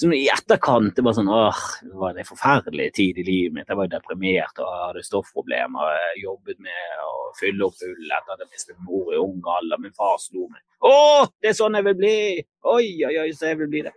[0.00, 3.68] som i etterkant det var sånn åh, det var en forferdelig tid i livet mitt.
[3.68, 5.92] Jeg var deprimert og hadde stoffproblemer.
[5.98, 9.82] Jeg jobbet med å fylle opp hull etter at jeg mistet mor i ung alder.
[9.82, 10.62] Min far slo meg.
[10.88, 10.94] Å,
[11.42, 12.16] det er sånn jeg vil bli!
[12.72, 13.92] Oi, oi, oi, så jeg vil bli det.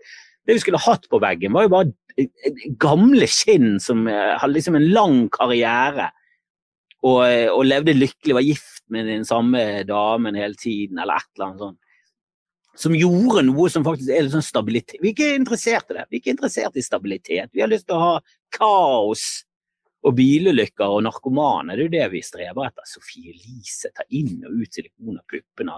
[0.46, 2.28] Det vi skulle hatt på veggen, var jo bare
[2.80, 6.12] gamle skinn som eh, hadde liksom en lang karriere.
[7.06, 11.32] Og, eh, og levde lykkelig, var gift med den samme damen hele tiden, eller et
[11.34, 11.82] eller annet sånt
[12.76, 15.00] som gjorde noe som faktisk er litt sånn stabilitet.
[15.02, 16.08] Vi er ikke interessert i det.
[16.10, 17.52] Vi er ikke interessert i stabilitet.
[17.54, 18.16] Vi har lyst til å ha
[18.56, 19.26] kaos
[20.06, 21.74] og bilulykker og narkomane.
[21.74, 22.86] Det er jo det vi streber etter.
[22.90, 25.78] Sofie Elise tar inn og ut silikon av puppene.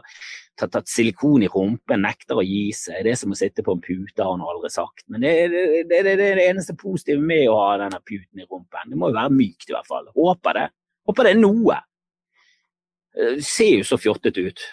[0.58, 3.06] Tatt, tatt silikon i rumpen, nekter å gi seg.
[3.06, 5.06] Det er som å sitte på en pute, har hun aldri sagt.
[5.08, 8.48] Men det, det, det, det, er det eneste positive med å ha denne puten i
[8.50, 8.92] rumpen.
[8.92, 10.12] Det må jo være mykt i hvert fall.
[10.18, 10.68] Håper det.
[11.08, 11.80] Håper det er noe.
[13.16, 14.68] Eh, ser jo så fjottet ut.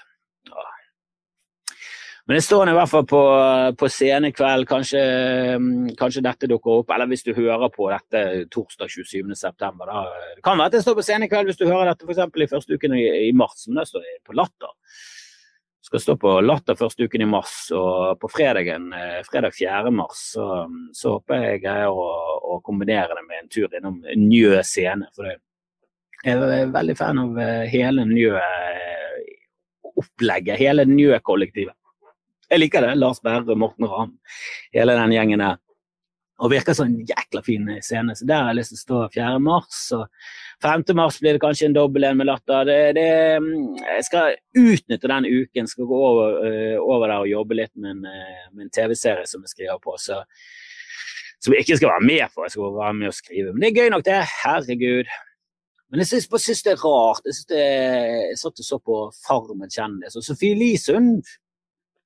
[2.25, 3.19] Men det står i hvert fall på,
[3.77, 4.65] på scene i kveld.
[4.69, 5.01] Kanskje,
[5.61, 6.95] mm, kanskje, dette dukker opp.
[6.95, 8.23] Eller hvis du hører på dette
[8.55, 9.35] torsdag 27.9.
[9.35, 12.23] Det kan være at det står på scene i kveld hvis du hører dette f.eks.
[12.25, 13.67] i første uken i, i, mars.
[13.69, 14.73] Men det står på Latter.
[15.85, 17.59] Skal stå på Latter første uken i mars.
[17.77, 19.93] Og på fredagen, eh, fredag 4.
[19.93, 20.49] mars så,
[20.97, 22.09] så håper jeg greier å,
[22.41, 25.13] å, kombinere det med en tur innom Njø scene.
[25.13, 28.85] For jeg er veldig fan av eh, hele Njø eh,
[30.57, 31.77] hele Njø-kollektivet.
[32.55, 32.95] Jeg liker det.
[33.03, 34.13] Lars Berre, Morten Ramm,
[34.75, 35.57] hele den gjengen der.
[36.43, 38.15] Og virker som en jækla fin scene.
[38.15, 39.41] Så der har jeg lyst til å stå 4.
[39.43, 39.81] mars.
[39.97, 40.85] Og 5.
[40.95, 42.67] mars blir det kanskje en dobbel en med Latter.
[42.69, 43.07] Det, det,
[43.83, 45.71] jeg skal utnytte den uken.
[45.71, 49.83] Skal gå over, uh, over der og jobbe litt med en, TV-serie som jeg skriver
[49.83, 49.95] på.
[49.99, 50.21] Så,
[51.43, 52.47] som jeg ikke skal være med for.
[52.47, 53.51] jeg skal være med og skrive.
[53.51, 54.21] Men det er gøy nok, det.
[54.45, 55.15] Herregud.
[55.91, 57.27] Men jeg syns, det er rart.
[57.27, 60.95] Jeg, synes det, jeg satt og så på Farmen kjendis, og Sofie Elise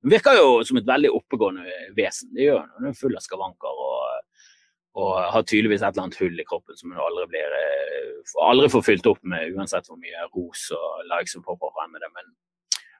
[0.02, 1.64] hun hun virker jo som et veldig oppegående
[1.96, 2.30] vesen.
[2.34, 2.74] Det gjør hun.
[2.78, 4.20] Hun er full av skavanker og,
[4.98, 8.70] og, har tydeligvis et eller annet hull i kroppen som hun aldri, blir, eh, aldri
[8.70, 12.12] får fylt opp med, uansett hvor mye ros og likes som får frem med det.
[12.14, 12.32] Men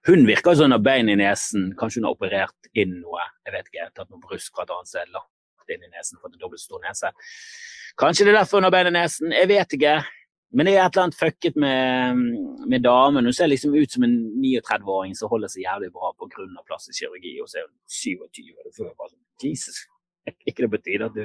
[0.09, 1.73] hun virker som hun har bein i nesen.
[1.79, 3.25] Kanskje hun har operert inn noe.
[3.47, 6.35] Jeg vet ikke, tatt noe brusk fra et annet sted, lagt inn i nesen, fått
[6.35, 7.13] en dobbelt stor nese.
[7.99, 9.35] Kanskje det er derfor hun har bein i nesen.
[9.35, 9.99] Jeg vet ikke.
[10.57, 12.21] Men det er et eller annet fucket med,
[12.73, 13.27] med damen.
[13.29, 16.65] Hun ser liksom ut som en 39-åring som holder seg jævlig bra pga.
[16.67, 18.51] plastisk kirurgi, og så er hun 27.
[18.65, 19.85] Og føler bare sånn Jesus,
[20.49, 21.25] ikke det på tide at du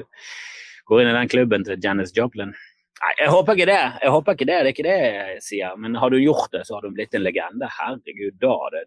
[0.89, 2.53] går inn i den klubben til Janice Joplin?
[3.03, 3.81] Nei, jeg håper ikke det.
[4.03, 5.79] Jeg håper ikke det, det er ikke det jeg sier.
[5.81, 7.67] Men har du gjort det, så har du blitt en legende.
[7.79, 8.83] Herregud, da er det,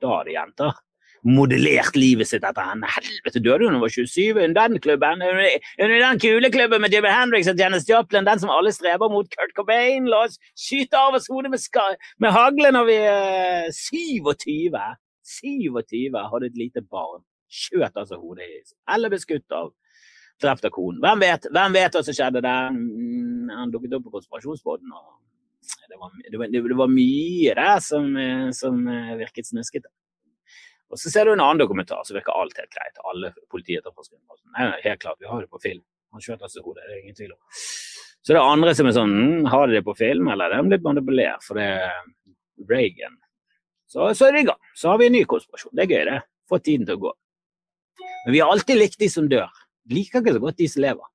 [0.00, 0.80] da er det jenter
[1.22, 2.88] modellert livet sitt etter henne.
[2.90, 4.40] Helvete, døde hun da hun var 27?
[4.40, 5.22] Hun den klubben?
[5.22, 9.10] Hun i den kule klubben med Jimmy Hendrix og Janis Joplin, den som alle streber
[9.12, 10.08] mot Kurt Cobain.
[10.10, 11.62] La oss skyte av oss hodet med,
[12.18, 14.82] med hagle når vi er 27.
[15.40, 17.24] 27 hadde et lite barn.
[17.52, 18.60] Skjøt altså hodet i
[18.94, 19.72] Eller ble skutt av
[20.42, 21.00] drept av konen.
[21.04, 22.70] Hvem vet, Hvem vet hva som skjedde der?
[22.74, 24.94] Mm, han dukket opp på konspirasjonsbåten.
[25.88, 28.08] Det var, det, var, det var, mye der som,
[28.56, 28.80] som
[29.20, 29.90] virket snuskete.
[30.92, 32.98] Og så ser du en annen dokumentar, så virker alt helt greit.
[33.08, 34.52] Alle politietterforskere sånn.
[34.58, 35.84] Nei, helt klart, vi har det på film.
[36.12, 37.60] Han skjøt altså hodet, det er ingen tvil om.
[38.22, 40.60] Så det er andre som er sånn hm, Har de det på film, eller er
[40.60, 41.42] de blitt manipulert?
[41.46, 42.02] For det er
[42.68, 43.16] Reagan.
[43.92, 44.60] Så, så er det i gang.
[44.78, 45.74] Så har vi en ny konspirasjon.
[45.76, 46.20] Det er gøy, det.
[46.48, 47.12] Få tiden til å gå.
[48.24, 49.50] Men vi har alltid likt de som dør.
[49.92, 51.10] Liker ikke så godt de som lever.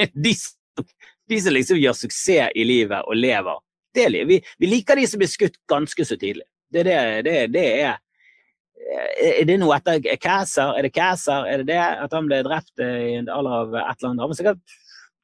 [0.26, 0.84] De som,
[1.28, 3.58] de som liksom gjør suksess i livet og lever.
[3.96, 6.44] Det, vi, vi liker de som blir skutt ganske så tidlig.
[6.70, 7.98] Det, det, det, det er
[9.20, 10.72] er det noe etter Kæser?
[10.78, 11.46] Er det Kæser?
[11.46, 14.22] Er det det at han ble drept i en alder av et eller annet?
[14.24, 14.78] Han var sikkert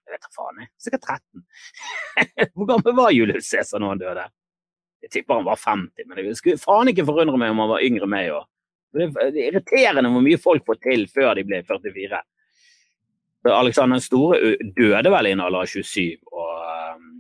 [0.06, 0.68] jeg vet da faen, jeg.
[0.84, 1.46] Sikkert 13.
[2.54, 4.26] Hvor gammel var Julius Cæsar når han døde?
[5.06, 7.84] Jeg tipper han var 50, men det skulle faen ikke forundre meg om han var
[7.86, 8.48] yngre enn meg òg.
[8.96, 12.22] Det er irriterende hvor mye folk får til før de blir 44.
[13.52, 16.16] Alexander den store døde vel i en alder av 27.
[16.32, 16.64] Og,
[16.96, 17.12] um,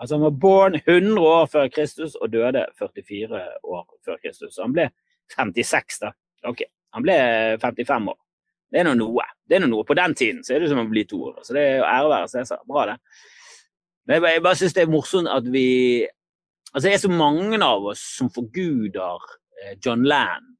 [0.00, 4.54] altså han var born 100 år før Kristus og døde 44 år før Kristus.
[4.54, 4.88] Så han ble
[5.36, 6.14] 56, da.
[6.48, 6.64] Ok,
[6.96, 7.18] han ble
[7.60, 8.18] 55 år.
[8.70, 9.26] Det er nå noe.
[9.44, 9.84] Det er noe.
[9.84, 11.42] På den tiden så er det som å bli to år.
[11.44, 12.64] Så det er ære være Cæsar.
[12.70, 12.96] Bra, det.
[14.10, 16.06] Men jeg bare syns det er morsomt at vi
[16.70, 19.22] Altså, det er så mange av oss som forguder
[19.64, 20.50] eh, John Land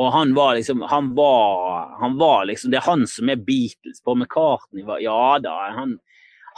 [0.00, 4.00] og han var liksom han var, han var, liksom Det er han som er Beatles.
[4.04, 5.98] Paul McCartney var Ja da, han,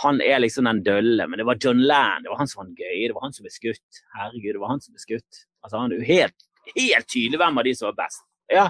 [0.02, 2.22] han er liksom den dølle, men det var John Land.
[2.22, 3.08] Det var han som var den gøye.
[3.08, 4.02] Det var han som ble skutt.
[4.18, 5.42] Herregud, det var han som ble skutt.
[5.64, 6.46] Altså, han er jo helt,
[6.76, 8.24] helt tydelig hvem av de som var best.
[8.52, 8.68] Ja,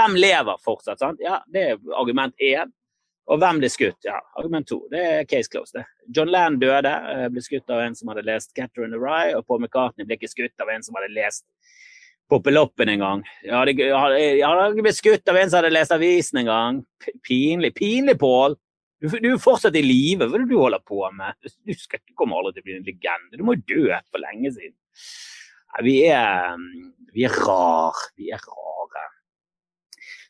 [0.00, 1.02] hvem lever fortsatt?
[1.02, 1.22] sant?
[1.22, 2.74] Ja, Det er argument én.
[3.30, 3.98] Og hvem ble skutt?
[4.06, 4.80] Ja, argument to.
[4.90, 5.76] Det er case closed.
[5.76, 5.84] det.
[6.16, 9.46] John Land døde, eh, ble skutt av en som hadde lest 'Catherine the Rye', og
[9.46, 11.44] Paul McCartney ble ikke skutt av en som hadde lest
[12.30, 13.22] Poppeloppen en gang.
[13.42, 16.76] Jeg hadde, jeg blitt skutt av en som hadde lest avisen en gang.
[17.26, 17.74] Pinlig.
[17.74, 18.54] Pinlig, Pål!
[19.00, 20.28] Du, du, er fortsatt i live.
[20.28, 21.34] Hva er det du holder på med?
[21.42, 23.40] Du, skal, du kommer aldri til å bli en legende.
[23.40, 24.76] Du må dø for lenge siden.
[25.86, 26.54] vi er,
[27.16, 27.98] vi er rar.
[28.20, 28.79] Vi er rare.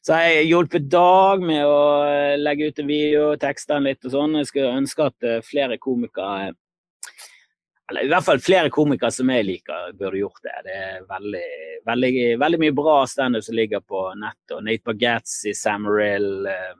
[0.00, 1.80] Så jeg har hjulpet Dag med å
[2.40, 4.38] legge ut en video, tekste den litt og sånn.
[4.40, 6.54] Jeg skulle ønske at eh, flere komikere
[7.90, 10.58] eller i hvert fall flere komikere som jeg liker, burde gjort det.
[10.62, 11.46] Det er veldig,
[11.90, 14.60] veldig, veldig mye bra standup som ligger på nettet.
[14.62, 16.76] Nate Bagazzi, Sam Rill, eh,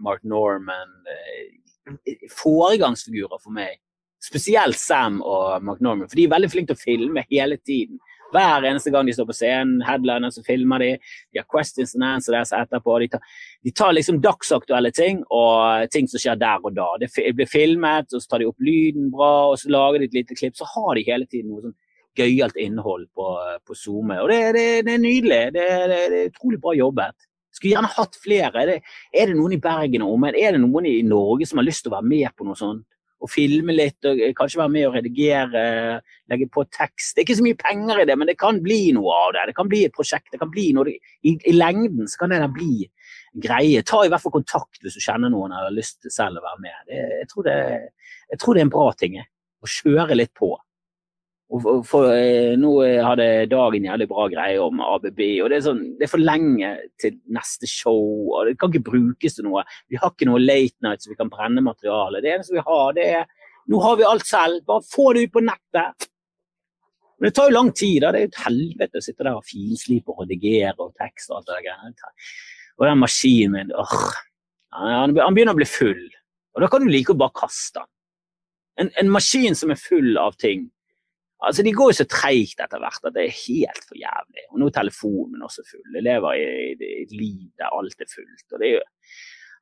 [0.00, 3.76] Mark Norman eh, Foregangsfigurer for meg.
[4.24, 8.00] Spesielt Sam og Mark Norman, for de er veldig flinke til å filme hele tiden.
[8.34, 10.90] Hver eneste gang de står på scenen, headliner, så filmer de.
[11.32, 12.98] De har questions and answers etterpå.
[13.00, 13.22] De tar,
[13.64, 16.88] de tar liksom dagsaktuelle ting og ting som skjer der og da.
[17.00, 20.18] Det blir filmet, og så tar de opp lyden bra, og så lager de et
[20.20, 20.58] lite klipp.
[20.58, 21.78] Så har de hele tiden noe sånn
[22.18, 23.30] gøyalt innhold på,
[23.64, 24.20] på SoMe.
[24.22, 25.40] Og det, det, det, er nydelig.
[25.54, 27.28] Det, det, er utrolig bra jobbet.
[27.54, 28.52] Skulle gjerne hatt flere.
[28.62, 28.78] Er det,
[29.14, 30.36] er det noen i Bergen og omegn?
[30.36, 32.84] Er det noen i Norge som har lyst til å være med på noe sånt?
[33.18, 35.62] Og filme litt og kanskje være med og redigere,
[36.30, 37.14] legge på tekst.
[37.14, 39.48] Det er ikke så mye penger i det, men det kan bli noe av det.
[39.50, 40.30] Det kan bli et prosjekt.
[40.32, 40.94] det kan bli noe.
[41.26, 42.86] I, i lengden så kan det der bli
[43.42, 43.82] greie.
[43.82, 46.46] Ta i hvert fall kontakt hvis du kjenner noen eller har lyst til selv å
[46.46, 46.78] være med.
[46.86, 47.58] Det, jeg, tror det,
[48.30, 49.18] jeg, tror det, er en bra ting.
[49.58, 50.52] Å kjøre litt på.
[51.48, 55.80] Og for, eh, nå hadde Dagen jævlig bra greie om ABB, og det er, sånn,
[55.96, 58.28] det er, for lenge til neste show.
[58.34, 59.64] og Det kan ikke brukes til noe.
[59.88, 62.20] Vi har ikke noe late night så vi kan brenne materiale.
[62.20, 63.26] Det eneste vi har, det er
[63.68, 66.06] Nå har vi alt selv, bare få det ut på nettet.
[67.20, 67.98] Men det tar jo lang tid.
[68.00, 71.28] da, Det er jo et helvete å sitte der og finslipe og redigere og tekst
[71.28, 72.14] og alt det der.
[72.78, 73.92] Og den maskinen min åh,
[74.72, 76.00] han begynner å bli full.
[76.56, 77.92] Og da kan du like å bare kaste den.
[78.78, 80.70] En, en maskin som er full av ting
[81.46, 84.44] Altså, De går jo så treigt etter hvert at det er helt for jævlig.
[84.50, 85.84] Og nå er telefonen også full.
[85.94, 88.46] Jeg lever i, et liv der alt er fullt.
[88.52, 88.86] og Det er jo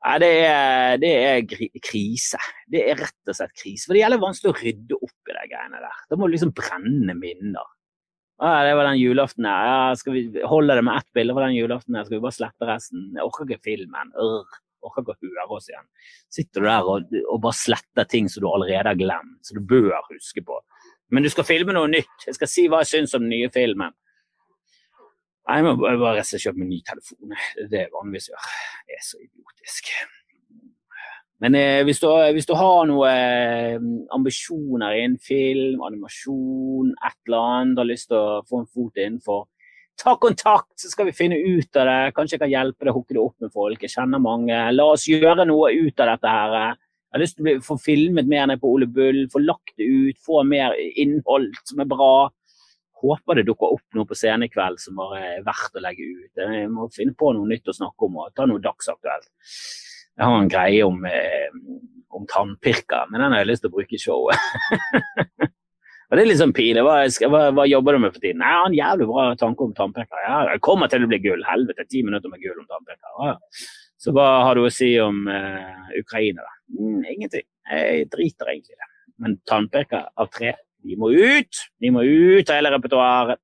[0.07, 2.39] ja, det er, det er, krise.
[2.71, 3.89] Det er rett og slett krise.
[3.89, 6.05] For det gjelder vanskelig å rydde opp i de greiene der.
[6.11, 7.73] Da må du liksom brenne minner.
[8.37, 9.67] Ja, det var den julaften her.
[9.67, 11.97] Ja, skal vi holde det med ett bilde fra den julaften?
[11.97, 12.05] her?
[12.05, 13.09] Skal vi bare slette resten?
[13.17, 14.13] Jeg orker ikke filmen.
[14.21, 14.61] Urr.
[14.87, 15.87] Orker ikke å høre oss igjen.
[16.31, 19.65] Sitter du der og, og bare sletter ting som du allerede har glemt, som du
[19.73, 20.61] bør huske på.
[21.11, 22.27] Men du skal filme noe nytt.
[22.27, 23.95] Jeg skal si hva jeg syns om den nye filmen.
[25.47, 27.35] Jeg må bare kjøpe meg ny telefon.
[27.71, 28.47] Det er vanligvis gjør.
[28.89, 29.93] Det er så idiotisk.
[31.45, 33.77] Men eh, hvis, du, hvis, du, har noen eh,
[34.17, 39.45] ambisjoner innen film, animasjon, et eller annet, har lyst til å få en fot innenfor,
[40.01, 41.99] ta kontakt, så skal vi finne ut av det.
[42.17, 43.85] Kanskje jeg kan hjelpe deg å hooke det opp med folk.
[43.85, 44.59] Jeg kjenner mange.
[44.75, 46.81] La oss gjøre noe ut av dette her.
[47.07, 49.87] Jeg har lyst til å få filmet mer ned på Ole Bull, få lagt det
[49.87, 52.29] ut, få mer innhold som er bra.
[53.01, 56.31] Håper det dukker opp noe på scenen i kveld som er verdt å legge ut.
[56.41, 59.31] Jeg må finne på noe nytt å snakke om og ta noe dagsaktuelt.
[60.17, 61.53] Jeg har en greie om, eh,
[62.17, 64.37] om tannpirker, men den har jeg lyst til å bruke i showet.
[66.07, 66.85] Og det er litt sånn pinlig.
[66.87, 67.01] Hva,
[67.33, 68.39] hva, hva, jobber du med for tiden?
[68.39, 70.21] Nei, jeg har en jævlig bra tanke om tannpirker.
[70.23, 71.43] Ja, jeg kommer til å bli gull.
[71.49, 73.17] Helvete, ti minutter med gull om tannpirker.
[73.27, 73.35] Ja.
[73.97, 76.55] Så hva har du å si om uh, Ukraina, da?
[76.77, 77.47] Mm, ingenting.
[77.71, 78.91] Jeg driter egentlig i det.
[79.23, 80.53] Men tannpirker av tre,
[80.85, 81.63] de må ut!
[81.81, 83.41] De må ut av hele repertoaret.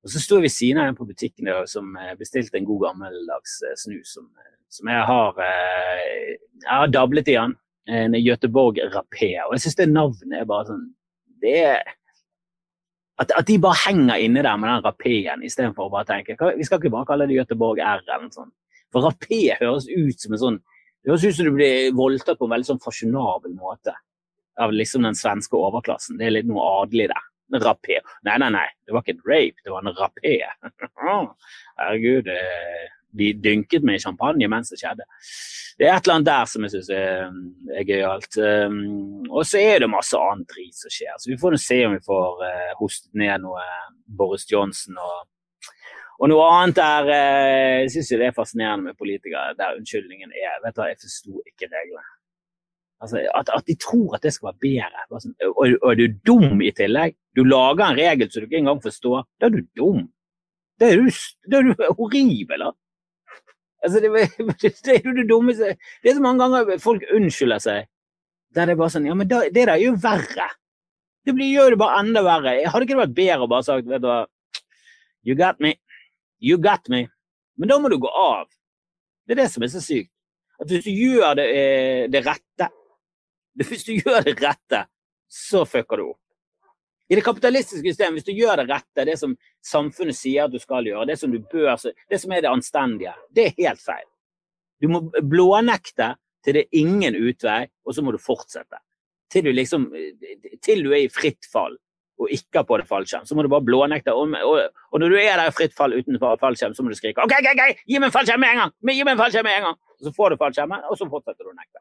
[0.00, 2.86] Og så sto jeg ved siden av en på butikken der, som bestilte en god
[2.86, 4.30] gammeldags snus som,
[4.72, 7.52] som jeg har Jeg har dablet i den.
[8.00, 9.34] En Göteborg Rapé.
[9.44, 10.86] Og jeg syns det navnet er bare sånn
[11.44, 11.84] Det er
[13.20, 16.64] at, at, de bare henger inne der med den rapeen istedenfor å bare tenke Vi
[16.64, 18.54] skal ikke bare kalle det Göteborg R eller noe sånt.
[18.92, 20.60] For rapé høres ut som en sånn
[21.00, 23.94] Det høres ut som du blir voldtatt på en veldig sånn fasjonabel måte
[24.60, 26.18] av liksom den svenske overklassen.
[26.20, 27.28] Det er litt noe adelig der.
[27.64, 27.96] Rapé.
[28.28, 30.34] Nei, nei, nei, det var ikke en rape, det var en rapé.
[31.80, 32.84] Herregud, eh,
[33.16, 35.08] de dynket med champagne mens det skjedde
[35.80, 37.30] det er et eller annet der som jeg syns er,
[37.72, 38.36] er gøyalt.
[38.36, 41.14] Um, og så er det masse annet drit som skjer.
[41.16, 43.62] Så vi får se om vi får uh, hostet ned noe
[44.04, 45.22] Boris Johnson og,
[46.20, 47.10] og noe annet der.
[47.10, 51.00] Uh, jeg syns det er fascinerende med politikere der unnskyldningen er Vet du hva, jeg
[51.00, 52.08] forsto ikke reglene.
[53.00, 55.04] Altså, at, at, de tror at det skal være bedre.
[55.48, 57.16] Og, og, er du dum i tillegg.
[57.36, 59.24] Du lager en regel som du ikke engang forstår.
[59.40, 60.02] Da er du dum.
[60.80, 61.08] Da er du,
[61.48, 62.66] da er du horribel.
[63.80, 64.10] Altså, det,
[64.84, 67.88] det, er jo det dummeste Det er så mange ganger folk unnskylder seg.
[68.54, 70.50] Der det er bare sånn Ja, men da, det der er jo verre.
[71.24, 72.58] Det blir, gjør det bare enda verre.
[72.68, 74.26] Hadde ikke det vært bedre å bare sagt vet du hva
[75.24, 75.74] You got me.
[76.40, 77.06] You got me.
[77.56, 78.48] Men da må du gå av.
[79.26, 80.12] Det er det som er så sykt.
[80.60, 82.68] At hvis du gjør det, eh, det rette
[83.60, 84.84] Hvis du gjør det rette,
[85.28, 86.20] så fucker du opp.
[87.10, 89.32] I det kapitalistiske systemet, hvis du gjør det rette, det som
[89.66, 93.48] samfunnet sier at du skal gjøre, det som bør, det som er det anstendige, det
[93.48, 94.06] er helt feil.
[94.80, 96.12] Du må blånekte
[96.46, 98.78] til det er ingen utvei, og så må du fortsette.
[99.30, 99.90] Til du, liksom,
[100.62, 101.76] til du er i fritt fall
[102.20, 104.12] og ikke har på deg fallskjerm, så må du bare blånekte.
[104.12, 106.98] Og, og, og, når du er der i fritt fall utenfor fallskjerm, så må du
[106.98, 108.74] skrike OK, OK, OK, gi meg en fallskjerm med en gang!
[108.92, 109.78] Gi meg en fallskjerm med en gang!
[109.96, 111.80] Og så får du fallskjermen, og så fortsetter du å nekte.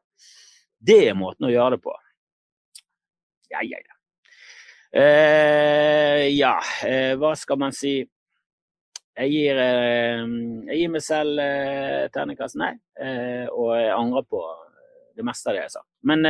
[0.80, 1.96] Det er måten å gjøre det på.
[3.52, 3.96] Ja, ja, ja.
[4.90, 8.00] Uh, ja, uh, hva skal man si?
[9.20, 10.24] Jeg gir, uh,
[10.70, 12.72] jeg gir meg selv uh, terningkast nei,
[13.52, 14.42] og jeg angrer på
[15.20, 15.84] det meste av det jeg sa.
[16.08, 16.24] Men,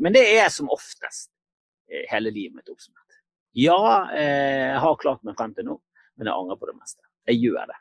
[0.00, 1.28] men det er som oftest
[2.08, 2.99] hele livet mitt oppsummert.
[3.58, 3.80] Ja,
[4.14, 5.76] jeg har klart meg frem til nå,
[6.18, 7.02] men jeg angrer på det meste.
[7.28, 7.78] Jeg gjør det.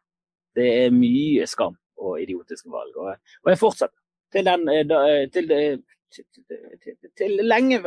[0.58, 3.96] Det er mye skam og idiotiske valg, og, og jeg fortsetter
[4.34, 4.66] til, den,
[5.34, 5.50] til,
[6.14, 7.82] til, til lenge,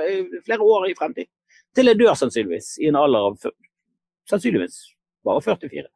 [0.47, 1.31] flere år i fremtid.
[1.75, 3.51] Til jeg dør, sannsynligvis, i en alder av
[4.31, 4.79] sannsynligvis
[5.25, 5.89] bare 44.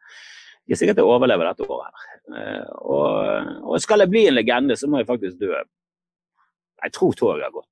[0.66, 1.94] Jeg er sikkert jeg overlever dette året.
[2.03, 2.20] her.
[2.40, 5.53] Eh, og, og, skal jeg bli en legende, så må jeg faktisk dø.
[6.83, 7.70] Jeg tror toget har gått.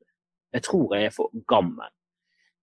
[0.54, 1.90] Jeg tror jeg er for gammel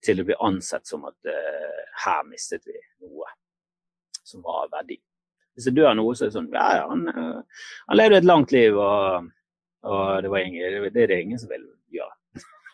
[0.05, 3.29] til å bli ansett som at uh, her mistet vi noe
[4.23, 4.97] som var av verdi.
[5.55, 8.29] Hvis jeg dør noe, så er det sånn Ja, ja, han, uh, han levde et
[8.29, 9.29] langt liv, og,
[9.87, 12.15] og det, ingen, det, er det ingen som vil gjøre.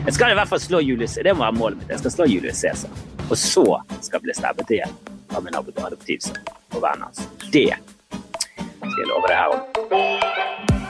[0.03, 1.91] Jeg skal i hvert fall slå Julius Det må være målet mitt.
[1.93, 2.91] Jeg skal slå Julius Cæsar.
[3.29, 3.63] Og så
[4.01, 4.97] skal jeg bli stabbet igjen
[5.31, 6.43] av min adoptivsønn
[6.75, 7.23] og vennen hans.
[7.55, 10.82] Det skal jeg love deg her om.